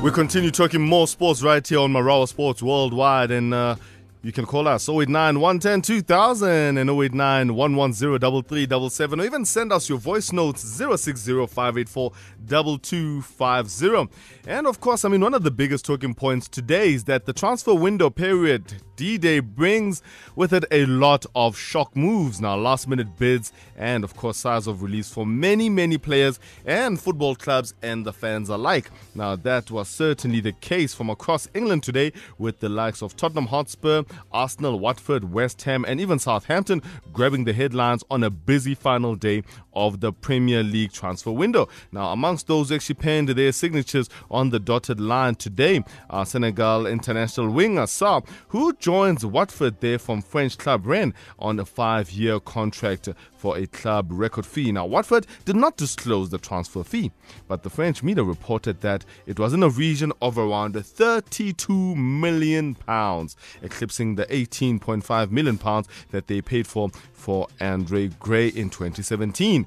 We 0.00 0.12
continue 0.12 0.52
talking 0.52 0.80
more 0.80 1.08
sports 1.08 1.42
right 1.42 1.66
here 1.66 1.80
on 1.80 1.92
Marawa 1.92 2.28
Sports 2.28 2.62
Worldwide. 2.62 3.32
And 3.32 3.52
uh, 3.52 3.74
you 4.22 4.30
can 4.30 4.46
call 4.46 4.68
us 4.68 4.88
089 4.88 5.40
110 5.40 5.82
2000 5.82 6.78
and 6.78 6.88
089 6.88 7.54
110 7.54 8.18
3377 8.20 9.20
or 9.20 9.24
even 9.24 9.44
send 9.44 9.72
us 9.72 9.88
your 9.88 9.98
voice 9.98 10.32
notes 10.32 10.62
060 10.62 11.46
584 11.48 12.12
2250. 12.46 14.08
And 14.46 14.66
of 14.66 14.80
course, 14.80 15.04
I 15.04 15.08
mean, 15.08 15.20
one 15.20 15.34
of 15.34 15.42
the 15.42 15.50
biggest 15.50 15.84
talking 15.84 16.14
points 16.14 16.48
today 16.48 16.94
is 16.94 17.04
that 17.04 17.26
the 17.26 17.32
transfer 17.32 17.74
window 17.74 18.10
period 18.10 18.74
D 18.98 19.16
Day 19.16 19.38
brings 19.38 20.02
with 20.34 20.52
it 20.52 20.64
a 20.72 20.84
lot 20.86 21.24
of 21.36 21.56
shock 21.56 21.96
moves 21.96 22.40
now, 22.40 22.56
last 22.56 22.88
minute 22.88 23.16
bids, 23.16 23.52
and 23.76 24.02
of 24.02 24.16
course, 24.16 24.38
size 24.38 24.66
of 24.66 24.82
release 24.82 25.08
for 25.08 25.24
many, 25.24 25.70
many 25.70 25.98
players 25.98 26.40
and 26.66 27.00
football 27.00 27.36
clubs 27.36 27.74
and 27.80 28.04
the 28.04 28.12
fans 28.12 28.48
alike. 28.48 28.90
Now, 29.14 29.36
that 29.36 29.70
was 29.70 29.88
certainly 29.88 30.40
the 30.40 30.50
case 30.50 30.94
from 30.94 31.10
across 31.10 31.48
England 31.54 31.84
today 31.84 32.12
with 32.38 32.58
the 32.58 32.68
likes 32.68 33.00
of 33.00 33.16
Tottenham 33.16 33.46
Hotspur, 33.46 34.02
Arsenal, 34.32 34.80
Watford, 34.80 35.32
West 35.32 35.62
Ham, 35.62 35.84
and 35.86 36.00
even 36.00 36.18
Southampton 36.18 36.82
grabbing 37.12 37.44
the 37.44 37.52
headlines 37.52 38.02
on 38.10 38.24
a 38.24 38.30
busy 38.30 38.74
final 38.74 39.14
day 39.14 39.44
of 39.86 40.00
the 40.00 40.12
Premier 40.12 40.62
League 40.62 40.92
transfer 40.92 41.30
window. 41.30 41.68
Now, 41.92 42.12
amongst 42.12 42.46
those 42.48 42.72
actually 42.72 42.96
penned 42.96 43.28
their 43.28 43.52
signatures 43.52 44.08
on 44.30 44.50
the 44.50 44.58
dotted 44.58 45.00
line 45.00 45.36
today, 45.36 45.84
are 46.10 46.26
Senegal 46.26 46.86
international 46.86 47.50
winger 47.50 47.84
Sarr, 47.84 48.26
who 48.48 48.72
joins 48.74 49.24
Watford 49.24 49.80
there 49.80 49.98
from 49.98 50.20
French 50.20 50.58
club 50.58 50.86
Rennes 50.86 51.14
on 51.38 51.60
a 51.60 51.64
five 51.64 52.10
year 52.10 52.40
contract 52.40 53.08
for 53.38 53.56
a 53.56 53.66
club 53.66 54.08
record 54.10 54.44
fee. 54.44 54.72
Now, 54.72 54.84
Watford 54.84 55.26
did 55.44 55.56
not 55.56 55.76
disclose 55.76 56.28
the 56.28 56.38
transfer 56.38 56.84
fee, 56.84 57.12
but 57.46 57.62
the 57.62 57.70
French 57.70 58.02
media 58.02 58.24
reported 58.24 58.80
that 58.82 59.04
it 59.26 59.38
was 59.38 59.54
in 59.54 59.62
a 59.62 59.68
region 59.68 60.12
of 60.20 60.36
around 60.36 60.74
32 60.74 61.94
million 61.94 62.74
pounds, 62.74 63.36
eclipsing 63.62 64.16
the 64.16 64.26
18.5 64.26 65.30
million 65.30 65.56
pounds 65.56 65.88
that 66.10 66.26
they 66.26 66.42
paid 66.42 66.66
for 66.66 66.90
for 67.12 67.48
Andre 67.60 68.08
Gray 68.08 68.48
in 68.48 68.70
2017. 68.70 69.66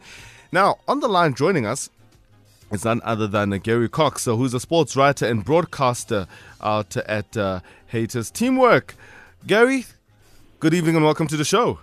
Now, 0.52 0.78
on 0.88 1.00
the 1.00 1.08
line 1.08 1.34
joining 1.34 1.66
us 1.66 1.90
is 2.72 2.86
none 2.86 3.02
other 3.04 3.28
than 3.28 3.52
Gary 3.60 3.90
Cox, 3.90 4.26
who's 4.26 4.54
a 4.54 4.60
sports 4.60 4.96
writer 4.96 5.26
and 5.26 5.44
broadcaster 5.44 6.28
out 6.62 6.96
at 6.98 7.36
uh, 7.38 7.60
Hayters 7.92 8.32
Teamwork. 8.32 8.96
Gary, 9.46 9.86
good 10.60 10.74
evening 10.74 10.96
and 10.96 11.06
welcome 11.06 11.28
to 11.28 11.38
the 11.38 11.46
show. 11.46 11.80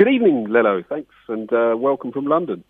Good 0.00 0.14
evening, 0.14 0.46
Lello. 0.46 0.82
Thanks, 0.88 1.12
and 1.28 1.52
uh, 1.52 1.74
welcome 1.76 2.10
from 2.10 2.24
London. 2.24 2.64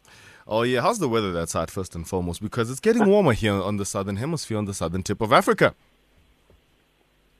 Oh 0.48 0.62
yeah, 0.62 0.80
how's 0.80 0.98
the 0.98 1.08
weather 1.08 1.30
that 1.30 1.48
side 1.48 1.70
first 1.70 1.94
and 1.94 2.04
foremost? 2.04 2.42
Because 2.42 2.72
it's 2.72 2.80
getting 2.80 3.06
warmer 3.06 3.34
here 3.34 3.52
on 3.52 3.76
the 3.76 3.84
southern 3.84 4.16
hemisphere, 4.16 4.58
on 4.58 4.64
the 4.64 4.74
southern 4.74 5.04
tip 5.04 5.20
of 5.20 5.32
Africa. 5.32 5.76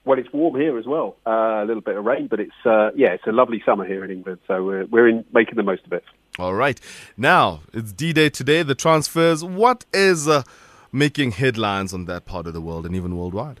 Well, 0.05 0.17
it's 0.17 0.31
warm 0.31 0.55
here 0.55 0.77
as 0.77 0.85
well. 0.85 1.17
Uh, 1.27 1.61
a 1.61 1.65
little 1.65 1.81
bit 1.81 1.97
of 1.97 2.05
rain, 2.05 2.27
but 2.27 2.39
it's 2.39 2.53
uh, 2.63 2.91
yeah, 2.95 3.09
it's 3.09 3.27
a 3.27 3.33
lovely 3.33 3.61
summer 3.65 3.85
here 3.85 4.05
in 4.05 4.11
England. 4.11 4.39
So 4.47 4.63
we're 4.63 4.85
we're 4.85 5.09
in 5.09 5.25
making 5.33 5.55
the 5.55 5.63
most 5.63 5.85
of 5.85 5.91
it. 5.91 6.05
All 6.39 6.53
right, 6.53 6.79
now 7.17 7.59
it's 7.73 7.91
D-Day 7.91 8.29
today. 8.29 8.63
The 8.63 8.75
transfers. 8.75 9.43
What 9.43 9.83
is 9.93 10.25
uh, 10.25 10.43
making 10.93 11.31
headlines 11.31 11.93
on 11.93 12.05
that 12.05 12.23
part 12.23 12.47
of 12.47 12.53
the 12.53 12.61
world 12.61 12.85
and 12.85 12.95
even 12.95 13.17
worldwide? 13.17 13.59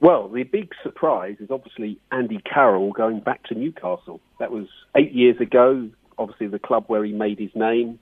Well, 0.00 0.28
the 0.28 0.44
big 0.44 0.72
surprise 0.82 1.36
is 1.40 1.50
obviously 1.50 1.98
Andy 2.12 2.38
Carroll 2.38 2.92
going 2.92 3.20
back 3.20 3.42
to 3.44 3.54
Newcastle. 3.54 4.20
That 4.38 4.52
was 4.52 4.66
eight 4.96 5.12
years 5.12 5.40
ago. 5.40 5.88
Obviously, 6.18 6.46
the 6.46 6.58
club 6.58 6.84
where 6.86 7.04
he 7.04 7.12
made 7.12 7.38
his 7.38 7.50
name. 7.54 7.98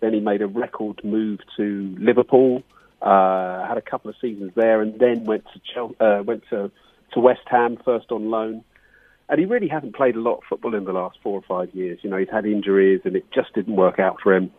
Then 0.00 0.12
he 0.12 0.20
made 0.20 0.42
a 0.42 0.46
record 0.46 1.00
move 1.04 1.40
to 1.56 1.96
Liverpool. 1.98 2.62
Uh, 3.00 3.66
had 3.66 3.78
a 3.78 3.82
couple 3.82 4.10
of 4.10 4.16
seasons 4.20 4.52
there, 4.56 4.82
and 4.82 4.98
then 4.98 5.24
went 5.24 5.44
to 5.52 5.60
Chel- 5.72 5.94
uh, 6.00 6.22
went 6.24 6.42
to 6.50 6.70
to 7.12 7.20
West 7.20 7.42
Ham 7.46 7.78
first 7.84 8.10
on 8.10 8.30
loan. 8.30 8.64
And 9.28 9.38
he 9.38 9.46
really 9.46 9.68
hasn't 9.68 9.94
played 9.94 10.16
a 10.16 10.20
lot 10.20 10.38
of 10.38 10.44
football 10.48 10.74
in 10.74 10.84
the 10.84 10.92
last 10.92 11.18
four 11.22 11.34
or 11.34 11.42
five 11.42 11.74
years. 11.74 11.98
You 12.02 12.10
know, 12.10 12.16
he's 12.16 12.30
had 12.30 12.46
injuries, 12.46 13.00
and 13.04 13.16
it 13.16 13.24
just 13.32 13.52
didn't 13.54 13.76
work 13.76 13.98
out 13.98 14.20
for 14.20 14.34
him. 14.34 14.50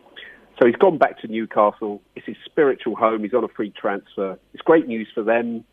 So 0.60 0.66
he's 0.66 0.76
gone 0.76 0.98
back 0.98 1.20
to 1.20 1.28
Newcastle. 1.28 2.02
It's 2.16 2.26
his 2.26 2.36
spiritual 2.44 2.96
home. 2.96 3.22
He's 3.22 3.34
on 3.34 3.44
a 3.44 3.48
free 3.48 3.70
transfer. 3.70 4.38
It's 4.54 4.62
great 4.62 4.86
news 4.86 5.08
for 5.14 5.22
them. 5.22 5.64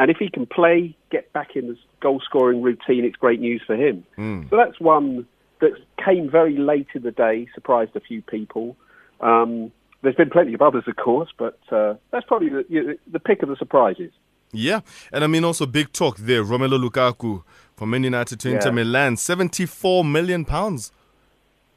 And 0.00 0.10
if 0.10 0.16
he 0.16 0.30
can 0.30 0.46
play, 0.46 0.96
get 1.10 1.30
back 1.34 1.54
in 1.54 1.68
the 1.68 1.76
goal 2.00 2.22
scoring 2.24 2.62
routine, 2.62 3.04
it's 3.04 3.16
great 3.16 3.38
news 3.38 3.62
for 3.66 3.76
him. 3.76 4.02
Mm. 4.16 4.48
So 4.48 4.56
that's 4.56 4.80
one 4.80 5.26
that 5.60 5.72
came 6.02 6.30
very 6.30 6.56
late 6.56 6.86
in 6.94 7.02
the 7.02 7.10
day, 7.10 7.46
surprised 7.54 7.94
a 7.94 8.00
few 8.00 8.22
people. 8.22 8.76
Um, 9.20 9.70
there's 10.00 10.16
been 10.16 10.30
plenty 10.30 10.54
of 10.54 10.62
others, 10.62 10.84
of 10.86 10.96
course, 10.96 11.28
but 11.36 11.58
uh, 11.70 11.96
that's 12.10 12.26
probably 12.26 12.48
the, 12.48 12.64
you 12.70 12.82
know, 12.82 12.94
the 13.12 13.20
pick 13.20 13.42
of 13.42 13.50
the 13.50 13.56
surprises. 13.56 14.10
Yeah, 14.52 14.80
and 15.12 15.22
I 15.22 15.26
mean 15.26 15.44
also 15.44 15.66
big 15.66 15.92
talk 15.92 16.16
there. 16.16 16.42
Romelu 16.42 16.78
Lukaku 16.82 17.42
from 17.76 17.90
Man 17.90 18.02
United 18.02 18.40
to 18.40 18.48
yeah. 18.48 18.54
Inter 18.54 18.72
Milan, 18.72 19.18
seventy-four 19.18 20.02
million 20.02 20.46
pounds. 20.46 20.92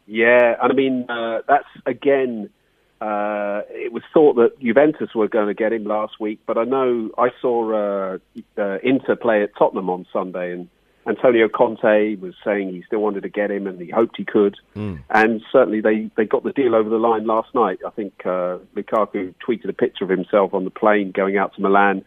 Yeah, 0.08 0.56
and 0.62 0.72
I 0.72 0.74
mean 0.74 1.06
uh, 1.10 1.42
that's 1.46 1.68
again. 1.86 2.50
Uh, 3.04 3.64
it 3.70 3.92
was 3.92 4.02
thought 4.14 4.36
that 4.36 4.58
Juventus 4.62 5.10
were 5.14 5.28
going 5.28 5.48
to 5.48 5.54
get 5.54 5.74
him 5.74 5.84
last 5.84 6.22
week, 6.22 6.40
but 6.46 6.58
I 6.58 6.64
know 6.64 7.10
I 7.18 7.32
saw 7.42 7.74
uh, 7.74 8.18
uh, 8.58 8.78
Inter 8.82 9.18
play 9.18 9.44
at 9.44 9.50
Tottenham 9.58 9.90
on 9.90 10.06
Sunday, 10.14 10.54
and 10.54 10.70
Antonio 11.06 11.50
Conte 11.50 12.16
was 12.16 12.34
saying 12.46 12.70
he 12.70 12.82
still 12.88 13.00
wanted 13.00 13.24
to 13.24 13.30
get 13.30 13.52
him 13.52 13.68
and 13.68 13.82
he 13.82 13.90
hoped 13.90 14.16
he 14.16 14.24
could. 14.24 14.56
Mm. 14.74 15.04
And 15.10 15.42
certainly 15.52 15.82
they, 15.82 16.10
they 16.16 16.24
got 16.24 16.46
the 16.46 16.54
deal 16.54 16.76
over 16.76 16.90
the 16.90 16.96
line 16.96 17.28
last 17.28 17.54
night. 17.54 17.80
I 17.86 17.90
think 17.90 18.14
uh, 18.26 18.60
Lukaku 18.74 19.34
tweeted 19.46 19.68
a 19.68 19.74
picture 19.74 20.06
of 20.06 20.10
himself 20.10 20.54
on 20.54 20.64
the 20.64 20.70
plane 20.70 21.12
going 21.12 21.36
out 21.38 21.54
to 21.56 21.62
Milan. 21.62 22.06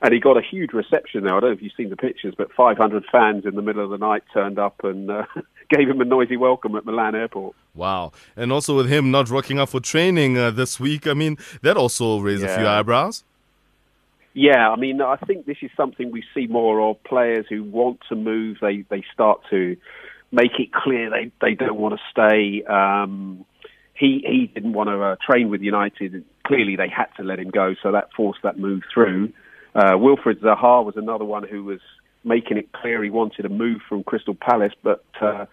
And 0.00 0.12
he 0.12 0.18
got 0.18 0.36
a 0.36 0.42
huge 0.42 0.72
reception 0.72 1.22
there. 1.22 1.36
I 1.36 1.38
don't 1.38 1.50
know 1.50 1.56
if 1.56 1.62
you've 1.62 1.72
seen 1.76 1.90
the 1.90 1.96
pictures, 1.96 2.34
but 2.36 2.52
500 2.52 3.04
fans 3.12 3.44
in 3.46 3.54
the 3.54 3.62
middle 3.62 3.84
of 3.84 3.90
the 3.90 3.98
night 3.98 4.24
turned 4.34 4.58
up 4.58 4.82
and 4.82 5.08
uh, 5.08 5.24
gave 5.72 5.88
him 5.88 6.00
a 6.00 6.04
noisy 6.04 6.36
welcome 6.36 6.76
at 6.76 6.84
Milan 6.84 7.14
airport. 7.14 7.54
Wow. 7.74 8.12
And 8.36 8.52
also 8.52 8.76
with 8.76 8.88
him 8.88 9.10
not 9.10 9.30
rocking 9.30 9.58
up 9.58 9.70
for 9.70 9.80
training 9.80 10.36
uh, 10.36 10.50
this 10.50 10.78
week, 10.78 11.06
I 11.06 11.14
mean, 11.14 11.38
that 11.62 11.76
also 11.76 12.18
raised 12.20 12.42
yeah. 12.42 12.54
a 12.54 12.58
few 12.58 12.66
eyebrows. 12.66 13.24
Yeah, 14.34 14.70
I 14.70 14.76
mean, 14.76 15.02
I 15.02 15.16
think 15.16 15.44
this 15.46 15.58
is 15.60 15.70
something 15.76 16.10
we 16.10 16.24
see 16.34 16.46
more 16.46 16.80
of. 16.80 17.02
Players 17.04 17.46
who 17.48 17.62
want 17.64 18.00
to 18.08 18.16
move, 18.16 18.58
they 18.62 18.84
they 18.88 19.04
start 19.12 19.40
to 19.50 19.76
make 20.30 20.52
it 20.58 20.72
clear 20.72 21.10
they 21.10 21.30
they 21.42 21.54
don't 21.54 21.76
want 21.76 21.98
to 21.98 22.00
stay. 22.10 22.64
Um, 22.64 23.44
he 23.94 24.24
he 24.26 24.50
didn't 24.54 24.72
want 24.72 24.88
to 24.88 25.02
uh, 25.02 25.16
train 25.24 25.50
with 25.50 25.60
United. 25.60 26.24
Clearly, 26.46 26.76
they 26.76 26.88
had 26.88 27.08
to 27.18 27.22
let 27.22 27.38
him 27.38 27.50
go, 27.50 27.74
so 27.82 27.92
that 27.92 28.08
forced 28.16 28.40
that 28.42 28.58
move 28.58 28.82
through. 28.92 29.32
Uh, 29.74 29.92
Wilfried 29.92 30.40
Zaha 30.40 30.82
was 30.82 30.96
another 30.96 31.26
one 31.26 31.46
who 31.46 31.64
was 31.64 31.80
making 32.24 32.56
it 32.56 32.72
clear 32.72 33.02
he 33.02 33.10
wanted 33.10 33.44
a 33.44 33.48
move 33.50 33.80
from 33.86 34.02
Crystal 34.02 34.34
Palace, 34.34 34.72
but 34.82 35.04
uh, 35.20 35.46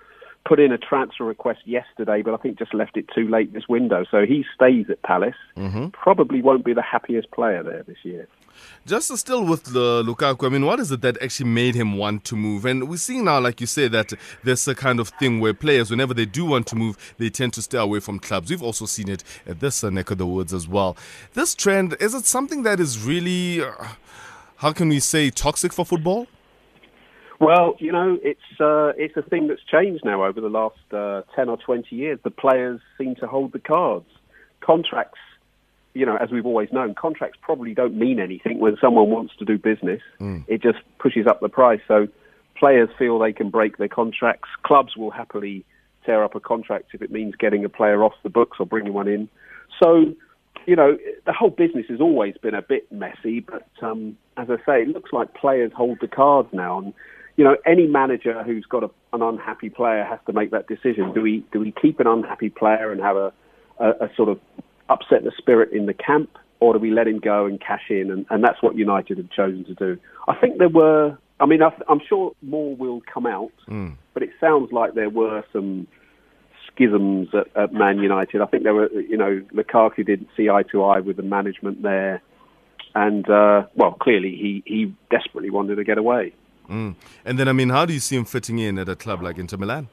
put 0.46 0.60
in 0.60 0.72
a 0.72 0.78
transfer 0.78 1.26
request 1.26 1.60
yesterday, 1.66 2.22
but 2.22 2.34
I 2.34 2.38
think 2.38 2.58
just 2.58 2.74
left 2.74 2.98
it 2.98 3.06
too 3.14 3.28
late 3.28 3.54
this 3.54 3.68
window. 3.68 4.06
So 4.10 4.26
he 4.26 4.46
stays 4.56 4.90
at 4.90 5.02
Palace. 5.04 5.36
Mm-hmm. 5.56 5.90
Probably 5.90 6.42
won't 6.42 6.66
be 6.66 6.74
the 6.74 6.82
happiest 6.82 7.32
player 7.32 7.62
there 7.64 7.84
this 7.84 7.98
year. 8.04 8.28
Just 8.86 9.16
still 9.18 9.46
with 9.46 9.66
the 9.66 10.04
Lukaku, 10.04 10.48
I 10.48 10.50
mean, 10.50 10.66
what 10.66 10.80
is 10.80 10.92
it 10.92 11.02
that 11.02 11.22
actually 11.22 11.50
made 11.50 11.76
him 11.76 11.98
want 11.98 12.26
to 12.26 12.36
move? 12.36 12.66
And 12.66 12.90
we're 12.90 12.98
seeing 12.98 13.26
now, 13.26 13.40
like 13.40 13.62
you 13.62 13.68
say, 13.68 13.88
that 13.90 14.12
there's 14.44 14.68
a 14.68 14.76
kind 14.76 15.00
of 15.00 15.10
thing 15.10 15.40
where 15.40 15.54
players, 15.54 15.92
whenever 15.92 16.14
they 16.14 16.26
do 16.26 16.46
want 16.46 16.68
to 16.68 16.76
move, 16.76 16.98
they 17.18 17.30
tend 17.30 17.54
to 17.54 17.62
stay 17.62 17.78
away 17.78 18.00
from 18.00 18.20
clubs. 18.20 18.50
We've 18.50 18.64
also 18.64 18.86
seen 18.86 19.10
it 19.10 19.24
at 19.46 19.60
this 19.60 19.84
uh, 19.84 19.90
neck 19.90 20.12
of 20.12 20.18
the 20.18 20.26
woods 20.26 20.54
as 20.54 20.68
well. 20.68 20.98
This 21.34 21.56
trend, 21.56 21.96
is 22.00 22.14
it 22.14 22.26
something 22.26 22.64
that 22.64 22.80
is 22.80 23.02
really, 23.02 23.62
uh, 23.62 23.72
how 24.58 24.74
can 24.74 24.90
we 24.90 25.00
say, 25.00 25.30
toxic 25.30 25.72
for 25.72 25.86
football? 25.86 26.28
Well, 27.40 27.76
you 27.80 27.92
know, 27.92 28.18
it's 28.22 28.60
uh, 28.60 28.94
it's 28.98 29.16
a 29.16 29.22
thing 29.22 29.48
that's 29.48 29.64
changed 29.64 30.04
now 30.04 30.26
over 30.26 30.42
the 30.42 30.50
last 30.50 30.78
uh, 30.92 31.22
ten 31.36 31.50
or 31.50 31.58
twenty 31.58 31.96
years. 31.96 32.20
The 32.24 32.32
players 32.32 32.82
seem 32.98 33.16
to 33.16 33.28
hold 33.28 33.54
the 33.54 33.60
cards. 33.60 34.08
Contracts 34.60 35.20
you 35.94 36.06
know, 36.06 36.18
as 36.18 36.30
we've 36.32 36.46
always 36.46 36.70
known, 36.72 36.94
contracts 36.96 37.38
probably 37.42 37.74
don't 37.74 37.96
mean 37.96 38.20
anything 38.20 38.60
when 38.60 38.78
someone 38.80 39.10
wants 39.10 39.36
to 39.38 39.46
do 39.46 39.58
business. 39.58 40.02
Mm. 40.19 40.44
It 40.48 40.62
just 40.62 40.78
pushes 41.00 41.25
up 41.28 41.42
the 41.42 41.50
price. 41.50 41.81
So 41.88 42.08
players 42.58 42.90
feel 42.98 43.19
they 43.19 43.34
can 43.34 43.50
break 43.50 43.78
their 43.78 43.88
contracts. 43.88 44.50
Clubs 44.63 44.96
will 44.96 45.12
happily 45.12 45.66
tear 46.06 46.24
up 46.24 46.36
a 46.36 46.40
contract 46.40 46.92
if 46.94 47.02
it 47.02 47.12
means 47.12 47.36
getting 47.36 47.66
a 47.66 47.69
player 47.69 48.04
off 48.04 48.13
the 48.24 48.30
books 48.30 48.58
or 48.60 48.66
bringing 48.66 48.94
one 48.94 49.08
in. 49.08 49.30
So, 49.81 50.13
you 50.66 50.75
know, 50.75 50.98
the 51.25 51.34
whole 51.34 51.50
business 51.50 51.86
has 51.90 52.00
always 52.00 52.36
been 52.38 52.56
a 52.56 52.62
bit 52.62 52.92
messy, 52.92 53.40
but 53.40 53.68
um, 53.81 54.18
as 54.38 54.50
I 54.50 54.58
say, 54.66 54.81
it 54.84 54.90
looks 54.90 55.12
like 55.12 55.34
players 55.34 55.72
hold 55.75 55.98
the 56.02 56.08
cards 56.08 56.50
now. 56.54 56.80
And, 56.80 56.94
you 57.39 57.45
know, 57.45 57.56
any 57.65 57.88
manager 57.88 58.44
who's 58.44 58.65
got 58.65 58.83
a, 58.83 58.89
an 59.13 59.21
unhappy 59.21 59.69
player 59.69 60.03
has 60.03 60.19
to 60.25 60.33
make 60.33 60.51
that 60.51 60.68
decision. 60.68 61.13
Do 61.13 61.21
we 61.21 61.45
do 61.53 61.62
we 61.62 61.74
keep 61.81 62.01
an 62.01 62.06
unhappy 62.06 62.50
player 62.50 62.91
and 62.91 63.00
have 63.00 63.15
a, 63.15 63.31
a, 63.80 63.89
a 63.91 64.09
sort 64.18 64.27
of 64.27 64.41
upset 64.89 65.24
the 65.24 65.31
spirit 65.38 65.71
in 65.71 65.86
the 65.86 65.94
camp, 65.94 66.38
or 66.59 66.74
do 66.74 66.80
we 66.80 66.91
let 66.91 67.07
him 67.07 67.19
go 67.19 67.45
and 67.45 67.57
cash 67.62 67.86
in? 67.89 68.12
And, 68.12 68.25
and 68.30 68.44
that's 68.44 68.62
what 68.62 68.75
United 68.75 69.19
have 69.19 69.30
chosen 69.30 69.63
to 69.63 69.74
do. 69.74 69.97
I 70.27 70.36
think 70.36 70.57
there 70.57 70.68
were, 70.68 71.18
I 71.39 71.45
mean, 71.45 71.63
I, 71.63 71.71
am 71.88 72.01
sure 72.09 72.33
more 72.41 72.75
will 72.75 73.01
come 73.13 73.25
out, 73.25 73.53
mm. 73.69 73.95
but 74.13 74.21
it 74.21 74.31
sounds 74.41 74.74
like 74.74 74.95
there 74.95 75.09
were 75.09 75.45
some 75.53 75.88
schisms 76.68 77.30
at, 77.33 77.56
at, 77.56 77.71
Man 77.71 78.00
United. 78.00 78.41
I 78.41 78.47
think 78.47 78.63
there 78.63 78.74
were, 78.74 78.91
you 78.91 79.15
know, 79.15 79.41
Lukaku 79.53 80.06
didn't 80.06 80.27
see 80.36 80.50
eye 80.50 80.63
to 80.74 80.83
eye 80.83 81.00
with 81.00 81.15
the 81.15 81.24
management 81.24 81.83
there. 81.83 82.21
and 82.95 83.30
uh, 83.30 83.63
well, 83.75 83.94
clearly 83.94 84.31
he 84.31 84.62
he 84.65 84.94
desperately 85.09 85.51
wanted 85.51 85.75
to 85.75 85.86
get 85.86 85.97
away. 85.97 86.33
Mm. 86.69 86.95
And 87.25 87.39
then, 87.39 87.48
I 87.48 87.54
mean, 87.54 87.69
how 87.69 87.86
do 87.86 87.94
you 87.94 88.00
see 88.00 88.16
him 88.16 88.25
fitting 88.25 88.60
in 88.60 88.77
at 88.77 88.88
a 88.88 88.95
club 88.95 89.21
like 89.21 89.38
Inter 89.38 89.57
Milan? 89.57 89.88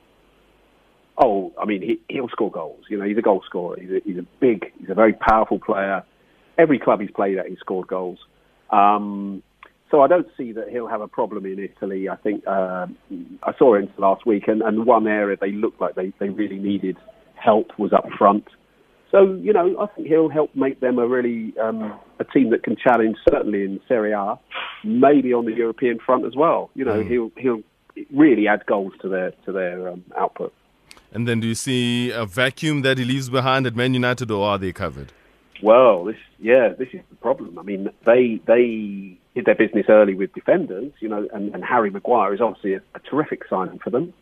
Oh, 1.18 1.52
I 1.60 1.64
mean, 1.64 1.80
he, 1.80 2.00
he'll 2.08 2.28
score 2.28 2.50
goals. 2.50 2.84
You 2.90 2.98
know, 2.98 3.04
he's 3.04 3.16
a 3.16 3.22
goal 3.22 3.42
scorer. 3.46 3.78
He's 3.80 3.90
a, 3.90 4.00
he's 4.04 4.18
a 4.18 4.26
big, 4.40 4.70
he's 4.78 4.90
a 4.90 4.94
very 4.94 5.14
powerful 5.14 5.58
player. 5.58 6.04
Every 6.58 6.78
club 6.78 7.00
he's 7.00 7.10
played 7.10 7.38
at, 7.38 7.46
he's 7.46 7.58
scored 7.58 7.86
goals. 7.86 8.18
Um, 8.70 9.42
so 9.90 10.02
I 10.02 10.08
don't 10.08 10.26
see 10.36 10.52
that 10.52 10.68
he'll 10.68 10.88
have 10.88 11.00
a 11.00 11.08
problem 11.08 11.46
in 11.46 11.58
Italy. 11.58 12.08
I 12.08 12.16
think 12.16 12.44
uh, 12.46 12.86
I 13.42 13.54
saw 13.58 13.74
Inter 13.76 13.94
last 13.98 14.26
week, 14.26 14.48
and, 14.48 14.60
and 14.60 14.84
one 14.84 15.06
area 15.06 15.36
they 15.40 15.52
looked 15.52 15.80
like 15.80 15.94
they, 15.94 16.12
they 16.18 16.28
really 16.28 16.58
needed 16.58 16.96
help 17.36 17.78
was 17.78 17.92
up 17.92 18.06
front. 18.18 18.44
So 19.10 19.34
you 19.40 19.52
know, 19.52 19.78
I 19.80 19.86
think 19.86 20.08
he'll 20.08 20.28
help 20.28 20.54
make 20.56 20.80
them 20.80 20.98
a 20.98 21.06
really 21.06 21.54
um, 21.58 21.98
a 22.18 22.24
team 22.24 22.50
that 22.50 22.64
can 22.64 22.76
challenge 22.76 23.16
certainly 23.30 23.62
in 23.62 23.80
Serie 23.86 24.12
A, 24.12 24.38
maybe 24.84 25.32
on 25.32 25.44
the 25.44 25.52
European 25.52 25.98
front 25.98 26.24
as 26.24 26.34
well. 26.36 26.70
You 26.74 26.84
know, 26.84 27.02
mm. 27.02 27.08
he'll 27.08 27.32
he'll 27.36 27.62
really 28.12 28.48
add 28.48 28.66
goals 28.66 28.92
to 29.02 29.08
their 29.08 29.32
to 29.44 29.52
their 29.52 29.88
um, 29.88 30.04
output. 30.16 30.52
And 31.12 31.26
then, 31.26 31.40
do 31.40 31.46
you 31.46 31.54
see 31.54 32.10
a 32.10 32.26
vacuum 32.26 32.82
that 32.82 32.98
he 32.98 33.04
leaves 33.04 33.30
behind 33.30 33.66
at 33.66 33.74
Man 33.74 33.94
United, 33.94 34.30
or 34.30 34.46
are 34.46 34.58
they 34.58 34.72
covered? 34.72 35.12
Well, 35.62 36.04
this 36.04 36.16
yeah, 36.38 36.68
this 36.70 36.88
is 36.92 37.00
the 37.08 37.16
problem. 37.16 37.58
I 37.58 37.62
mean, 37.62 37.90
they 38.04 38.40
they 38.46 39.18
did 39.34 39.44
their 39.44 39.54
business 39.54 39.86
early 39.88 40.14
with 40.14 40.32
defenders, 40.34 40.92
you 41.00 41.08
know, 41.08 41.28
and, 41.32 41.54
and 41.54 41.64
Harry 41.64 41.90
Maguire 41.90 42.34
is 42.34 42.40
obviously 42.40 42.74
a, 42.74 42.82
a 42.94 43.00
terrific 43.00 43.42
signing 43.48 43.78
for 43.78 43.90
them, 43.90 44.12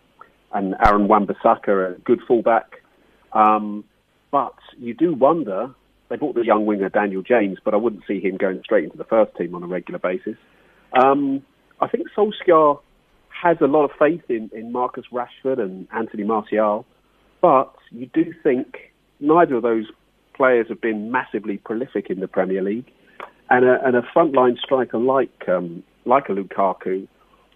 and 0.52 0.74
Aaron 0.84 1.08
Wan-Bissaka, 1.08 1.96
a 1.96 1.98
good 2.00 2.20
fullback. 2.26 2.82
Um, 3.32 3.84
but 4.30 4.54
you 4.78 4.94
do 4.94 5.14
wonder. 5.14 5.74
They 6.08 6.16
bought 6.16 6.34
the 6.34 6.44
young 6.44 6.66
winger 6.66 6.88
Daniel 6.88 7.22
James, 7.22 7.58
but 7.64 7.74
I 7.74 7.76
wouldn't 7.76 8.04
see 8.06 8.20
him 8.20 8.36
going 8.36 8.60
straight 8.62 8.84
into 8.84 8.96
the 8.96 9.04
first 9.04 9.36
team 9.36 9.54
on 9.54 9.62
a 9.62 9.66
regular 9.66 9.98
basis. 9.98 10.36
Um, 10.92 11.42
I 11.80 11.88
think 11.88 12.08
Solskjaer 12.16 12.80
has 13.42 13.56
a 13.60 13.66
lot 13.66 13.84
of 13.84 13.90
faith 13.98 14.22
in, 14.28 14.50
in 14.54 14.70
Marcus 14.72 15.04
Rashford 15.12 15.58
and 15.58 15.88
Anthony 15.92 16.24
Martial, 16.24 16.86
but 17.40 17.74
you 17.90 18.06
do 18.12 18.32
think 18.42 18.92
neither 19.20 19.56
of 19.56 19.62
those 19.62 19.86
players 20.34 20.66
have 20.68 20.80
been 20.80 21.10
massively 21.10 21.58
prolific 21.58 22.10
in 22.10 22.20
the 22.20 22.28
Premier 22.28 22.62
League, 22.62 22.90
and 23.50 23.64
a, 23.64 23.84
and 23.84 23.96
a 23.96 24.02
frontline 24.14 24.58
striker 24.58 24.98
like 24.98 25.48
um, 25.48 25.82
like 26.04 26.28
a 26.28 26.32
Lukaku 26.32 27.06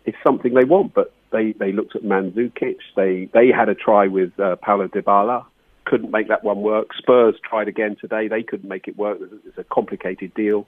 is 0.05 0.15
something 0.27 0.55
they 0.55 0.65
want. 0.65 0.95
But 0.95 1.13
they, 1.33 1.53
they 1.53 1.73
looked 1.73 1.97
at 1.97 2.03
Mandzukic. 2.03 2.77
They 2.97 3.29
they 3.33 3.49
had 3.49 3.69
a 3.69 3.75
try 3.75 4.07
with 4.07 4.39
uh, 4.39 4.57
Paulo 4.57 4.89
Dybala, 4.89 5.45
couldn't 5.89 6.11
make 6.11 6.29
that 6.29 6.45
one 6.45 6.61
work. 6.61 6.89
Spurs 6.97 7.37
tried 7.43 7.69
again 7.69 7.97
today. 8.01 8.29
They 8.29 8.43
couldn't 8.43 8.69
make 8.69 8.89
it 8.89 8.97
work. 8.97 9.19
It's 9.47 9.59
a 9.59 9.65
complicated 9.65 10.35
deal. 10.35 10.67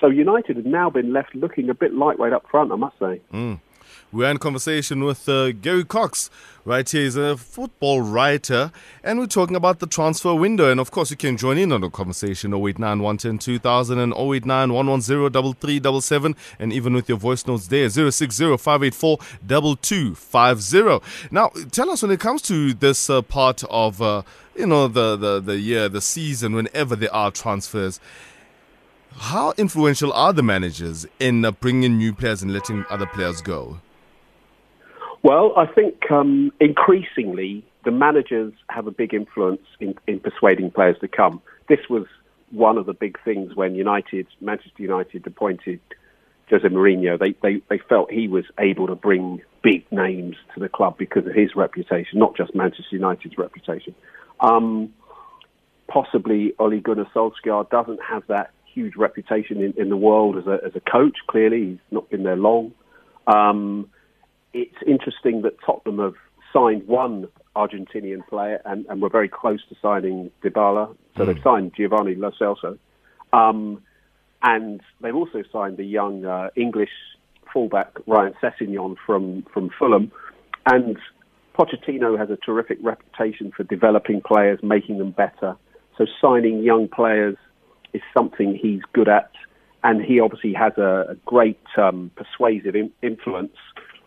So 0.00 0.08
United 0.08 0.56
have 0.56 0.66
now 0.66 0.90
been 0.90 1.12
left 1.12 1.34
looking 1.34 1.70
a 1.70 1.74
bit 1.74 1.94
lightweight 1.94 2.32
up 2.32 2.44
front, 2.50 2.72
I 2.72 2.76
must 2.76 2.98
say. 2.98 3.20
Mm. 3.32 3.60
We're 4.14 4.30
in 4.30 4.38
conversation 4.38 5.02
with 5.02 5.28
uh, 5.28 5.50
Gary 5.50 5.84
Cox, 5.84 6.30
right 6.64 6.88
here. 6.88 7.02
He's 7.02 7.16
a 7.16 7.36
football 7.36 8.00
writer, 8.00 8.70
and 9.02 9.18
we're 9.18 9.26
talking 9.26 9.56
about 9.56 9.80
the 9.80 9.88
transfer 9.88 10.32
window. 10.36 10.70
And 10.70 10.78
of 10.78 10.92
course, 10.92 11.10
you 11.10 11.16
can 11.16 11.36
join 11.36 11.58
in 11.58 11.72
on 11.72 11.80
the 11.80 11.90
conversation 11.90 12.54
089 12.54 13.02
110 13.02 13.38
2000 13.38 13.98
and 13.98 14.14
089 14.14 14.72
110 14.72 15.54
3377, 15.54 16.36
and 16.60 16.72
even 16.72 16.94
with 16.94 17.08
your 17.08 17.18
voice 17.18 17.44
notes 17.44 17.66
there 17.66 17.90
060 17.90 18.56
584 18.56 19.18
2250. 19.48 21.00
Now, 21.32 21.50
tell 21.72 21.90
us 21.90 22.02
when 22.02 22.12
it 22.12 22.20
comes 22.20 22.40
to 22.42 22.72
this 22.72 23.10
uh, 23.10 23.20
part 23.20 23.64
of 23.68 24.00
uh, 24.00 24.22
you 24.54 24.66
know 24.66 24.86
the, 24.86 25.16
the, 25.16 25.40
the 25.40 25.58
year, 25.58 25.88
the 25.88 26.00
season, 26.00 26.54
whenever 26.54 26.94
there 26.94 27.12
are 27.12 27.32
transfers. 27.32 27.98
How 29.16 29.54
influential 29.56 30.12
are 30.12 30.32
the 30.32 30.44
managers 30.44 31.04
in 31.18 31.44
uh, 31.44 31.50
bringing 31.50 31.98
new 31.98 32.14
players 32.14 32.42
and 32.42 32.52
letting 32.52 32.84
other 32.88 33.06
players 33.06 33.40
go? 33.40 33.80
Well, 35.24 35.54
I 35.56 35.64
think 35.64 36.10
um, 36.10 36.52
increasingly 36.60 37.64
the 37.82 37.90
managers 37.90 38.52
have 38.68 38.86
a 38.86 38.90
big 38.90 39.14
influence 39.14 39.62
in, 39.80 39.94
in 40.06 40.20
persuading 40.20 40.70
players 40.70 40.98
to 41.00 41.08
come. 41.08 41.40
This 41.66 41.80
was 41.88 42.04
one 42.50 42.76
of 42.76 42.84
the 42.84 42.92
big 42.92 43.18
things 43.24 43.56
when 43.56 43.74
United, 43.74 44.26
Manchester 44.42 44.82
United, 44.82 45.26
appointed 45.26 45.80
Jose 46.50 46.68
Mourinho. 46.68 47.18
They, 47.18 47.34
they, 47.42 47.62
they 47.70 47.78
felt 47.88 48.12
he 48.12 48.28
was 48.28 48.44
able 48.58 48.86
to 48.86 48.94
bring 48.94 49.40
big 49.62 49.90
names 49.90 50.36
to 50.52 50.60
the 50.60 50.68
club 50.68 50.98
because 50.98 51.26
of 51.26 51.34
his 51.34 51.56
reputation, 51.56 52.18
not 52.18 52.36
just 52.36 52.54
Manchester 52.54 52.84
United's 52.92 53.38
reputation. 53.38 53.94
Um, 54.40 54.92
possibly 55.88 56.52
Ole 56.58 56.80
Gunnar 56.80 57.06
Solskjaer 57.14 57.70
doesn't 57.70 58.00
have 58.02 58.24
that 58.28 58.50
huge 58.66 58.94
reputation 58.94 59.62
in, 59.62 59.72
in 59.78 59.88
the 59.88 59.96
world 59.96 60.36
as 60.36 60.46
a, 60.46 60.58
as 60.66 60.72
a 60.76 60.80
coach. 60.80 61.16
Clearly, 61.28 61.64
he's 61.64 61.78
not 61.90 62.10
been 62.10 62.24
there 62.24 62.36
long. 62.36 62.74
Um, 63.26 63.88
it's 64.54 64.76
interesting 64.86 65.42
that 65.42 65.56
Tottenham 65.66 65.98
have 65.98 66.14
signed 66.52 66.86
one 66.86 67.28
Argentinian 67.56 68.26
player 68.26 68.62
and, 68.64 68.86
and 68.86 69.02
were 69.02 69.10
very 69.10 69.28
close 69.28 69.60
to 69.68 69.76
signing 69.82 70.30
Dybala. 70.42 70.96
So 71.16 71.24
mm. 71.24 71.26
they've 71.26 71.42
signed 71.42 71.72
Giovanni 71.76 72.14
Lo 72.14 72.30
Celso. 72.40 72.78
Um, 73.32 73.82
and 74.42 74.80
they've 75.00 75.14
also 75.14 75.42
signed 75.52 75.76
the 75.76 75.84
young 75.84 76.24
uh, 76.24 76.50
English 76.56 76.90
fullback 77.52 77.96
Ryan 78.06 78.34
Sessegnon 78.42 78.96
from, 79.04 79.44
from 79.52 79.70
Fulham. 79.78 80.12
And 80.66 80.96
Pochettino 81.58 82.18
has 82.18 82.30
a 82.30 82.36
terrific 82.36 82.78
reputation 82.82 83.52
for 83.56 83.64
developing 83.64 84.20
players, 84.20 84.60
making 84.62 84.98
them 84.98 85.10
better. 85.10 85.56
So 85.98 86.06
signing 86.20 86.62
young 86.62 86.88
players 86.88 87.36
is 87.92 88.02
something 88.16 88.58
he's 88.60 88.82
good 88.92 89.08
at, 89.08 89.30
and 89.84 90.02
he 90.02 90.18
obviously 90.18 90.52
has 90.54 90.72
a, 90.76 91.06
a 91.10 91.14
great 91.24 91.60
um, 91.76 92.10
persuasive 92.16 92.74
in- 92.74 92.92
influence 93.02 93.56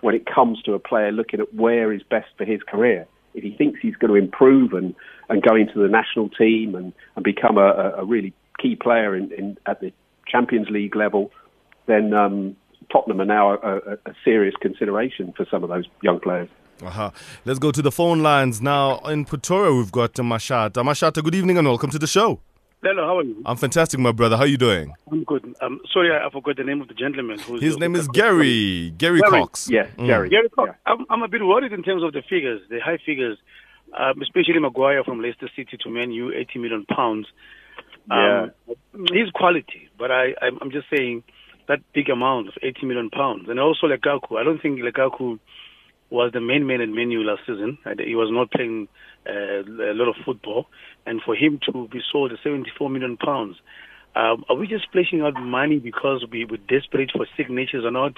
when 0.01 0.15
it 0.15 0.25
comes 0.25 0.61
to 0.63 0.73
a 0.73 0.79
player 0.79 1.11
looking 1.11 1.39
at 1.39 1.53
where 1.53 1.91
is 1.91 2.01
best 2.03 2.27
for 2.37 2.45
his 2.45 2.61
career. 2.63 3.07
If 3.33 3.43
he 3.43 3.51
thinks 3.51 3.79
he's 3.81 3.95
going 3.95 4.11
to 4.11 4.15
improve 4.15 4.73
and, 4.73 4.95
and 5.29 5.41
go 5.41 5.55
into 5.55 5.79
the 5.79 5.87
national 5.87 6.29
team 6.29 6.75
and, 6.75 6.93
and 7.15 7.23
become 7.23 7.57
a, 7.57 7.93
a 7.97 8.05
really 8.05 8.33
key 8.59 8.75
player 8.75 9.15
in, 9.15 9.31
in, 9.31 9.57
at 9.65 9.79
the 9.79 9.93
Champions 10.27 10.69
League 10.69 10.95
level, 10.95 11.31
then 11.85 12.13
um, 12.13 12.55
Tottenham 12.91 13.21
are 13.21 13.25
now 13.25 13.53
a, 13.53 13.75
a, 13.77 13.93
a, 14.05 14.13
serious 14.23 14.55
consideration 14.61 15.33
for 15.35 15.45
some 15.49 15.63
of 15.63 15.69
those 15.69 15.85
young 16.01 16.19
players. 16.19 16.49
Uh-huh. 16.81 17.11
Let's 17.45 17.59
go 17.59 17.71
to 17.71 17.81
the 17.81 17.91
phone 17.91 18.21
lines 18.21 18.61
now. 18.61 18.99
In 18.99 19.25
Pretoria, 19.25 19.73
we've 19.73 19.91
got 19.91 20.13
Mashata. 20.13 20.83
Mashata, 20.83 21.23
good 21.23 21.35
evening 21.35 21.57
and 21.57 21.67
welcome 21.67 21.89
to 21.89 21.99
the 21.99 22.07
show. 22.07 22.39
Hello, 22.83 23.07
how 23.07 23.17
are 23.17 23.23
you? 23.23 23.41
I'm 23.43 23.57
fantastic, 23.57 23.99
my 23.99 24.11
brother. 24.11 24.37
How 24.37 24.43
are 24.43 24.47
you 24.47 24.57
doing? 24.57 24.93
I'm 25.11 25.23
good. 25.23 25.55
Um, 25.61 25.79
sorry, 25.91 26.11
I, 26.11 26.27
I 26.27 26.29
forgot 26.29 26.57
the 26.57 26.63
name 26.63 26.79
of 26.79 26.87
the 26.87 26.93
gentleman. 26.93 27.39
Who's 27.39 27.61
His 27.61 27.77
name 27.77 27.95
is 27.95 28.07
Gary. 28.09 28.91
Gary. 28.91 29.19
Gary 29.19 29.21
Cox. 29.21 29.67
Yes, 29.67 29.89
mm. 29.97 30.05
Gary. 30.05 30.29
Gary 30.29 30.49
Cox. 30.49 30.69
Yeah. 30.69 30.93
I'm, 30.93 31.05
I'm, 31.09 31.23
a 31.23 31.27
bit 31.27 31.41
worried 31.43 31.73
in 31.73 31.81
terms 31.81 32.03
of 32.03 32.13
the 32.13 32.21
figures, 32.21 32.61
the 32.69 32.79
high 32.79 32.99
figures, 33.03 33.39
um, 33.97 34.21
especially 34.21 34.59
Maguire 34.59 35.03
from 35.03 35.21
Leicester 35.21 35.49
City 35.55 35.75
to 35.81 35.89
Man 35.89 36.11
U, 36.11 36.31
80 36.31 36.59
million 36.59 36.85
pounds. 36.85 37.25
Um, 38.11 38.51
yeah. 38.67 38.75
He's 39.11 39.31
quality, 39.33 39.89
but 39.97 40.11
I, 40.11 40.33
I'm 40.41 40.69
just 40.71 40.85
saying 40.95 41.23
that 41.67 41.79
big 41.93 42.09
amount 42.09 42.49
of 42.49 42.53
80 42.61 42.85
million 42.85 43.09
pounds. 43.09 43.49
And 43.49 43.59
also 43.59 43.87
Lukaku. 43.87 44.39
I 44.39 44.43
don't 44.43 44.61
think 44.61 44.79
Lukaku 44.79 45.39
was 46.09 46.31
the 46.33 46.41
main 46.41 46.65
man 46.65 46.81
at 46.81 46.89
Man 46.89 47.11
U 47.11 47.23
last 47.23 47.41
season. 47.45 47.77
He 48.03 48.15
was 48.15 48.29
not 48.31 48.51
playing 48.51 48.87
uh, 49.27 49.63
a 49.63 49.93
lot 49.93 50.07
of 50.07 50.15
football, 50.25 50.67
and 51.05 51.21
for 51.21 51.35
him 51.35 51.59
to 51.65 51.87
be 51.87 52.01
sold 52.11 52.31
at 52.31 52.39
74 52.43 52.89
million 52.89 53.17
pounds. 53.17 53.57
Um, 54.17 54.45
are 54.49 54.55
we 54.55 54.65
just 54.65 54.83
splashing 54.85 55.21
out 55.21 55.35
money 55.39 55.77
because 55.77 56.25
we, 56.31 56.43
we're 56.43 56.57
desperate 56.57 57.11
for 57.15 57.27
signatures 57.37 57.85
or 57.85 57.91
not? 57.91 58.13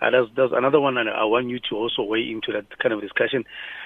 Uh, 0.00 0.08
that's, 0.08 0.30
that's 0.34 0.52
another 0.56 0.80
one 0.80 0.96
I, 0.96 1.02
I 1.02 1.24
want 1.24 1.50
you 1.50 1.58
to 1.68 1.76
also 1.76 2.04
weigh 2.04 2.30
into 2.30 2.52
that 2.52 2.78
kind 2.78 2.94
of 2.94 3.02
discussion. 3.02 3.44